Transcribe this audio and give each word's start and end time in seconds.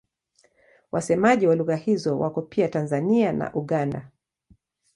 Wasemaji 0.91 1.47
wa 1.47 1.55
lugha 1.55 1.75
hizo 1.75 2.19
wako 2.19 2.41
pia 2.41 2.67
Tanzania 2.69 3.31
na 3.33 3.53
Uganda. 3.53 4.11